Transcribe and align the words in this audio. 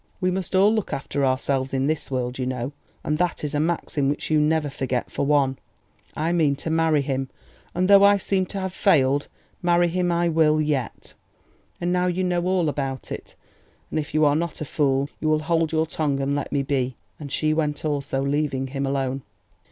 We 0.19 0.31
must 0.31 0.55
all 0.55 0.73
look 0.73 0.93
after 0.93 1.23
ourselves 1.23 1.75
in 1.75 1.85
this 1.85 2.09
world, 2.09 2.39
you 2.39 2.47
know; 2.47 2.71
and 3.03 3.19
that 3.19 3.43
is 3.43 3.53
a 3.53 3.59
maxim 3.59 4.09
which 4.09 4.31
you 4.31 4.39
never 4.41 4.67
forget, 4.67 5.11
for 5.11 5.27
one. 5.27 5.59
I 6.15 6.31
mean 6.31 6.55
to 6.55 6.71
marry 6.71 7.01
him; 7.03 7.29
and 7.75 7.87
though 7.87 8.03
I 8.03 8.17
seem 8.17 8.47
to 8.47 8.59
have 8.59 8.73
failed, 8.73 9.27
marry 9.61 9.87
him 9.89 10.11
I 10.11 10.27
will, 10.27 10.59
yet! 10.59 11.13
And 11.79 11.93
now 11.93 12.07
you 12.07 12.23
know 12.23 12.43
all 12.47 12.67
about 12.67 13.11
it; 13.11 13.35
and 13.91 13.99
if 13.99 14.15
you 14.15 14.25
are 14.25 14.35
not 14.35 14.59
a 14.59 14.65
fool, 14.65 15.07
you 15.19 15.29
will 15.29 15.41
hold 15.43 15.71
your 15.71 15.85
tongue 15.85 16.19
and 16.19 16.33
let 16.33 16.51
me 16.51 16.63
be!" 16.63 16.95
and 17.19 17.31
she 17.31 17.53
went 17.53 17.85
also, 17.85 18.23
leaving 18.25 18.69
him 18.69 18.87
alone. 18.87 19.21